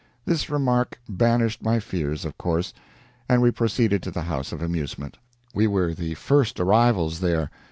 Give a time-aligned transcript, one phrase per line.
[0.25, 2.73] This remark banished my fears, of course,
[3.29, 5.19] and we proceeded to the house of amusement.
[5.53, 7.51] We were the first arrivals there.